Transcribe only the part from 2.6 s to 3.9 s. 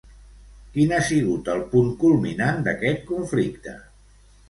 d'aquest conflicte?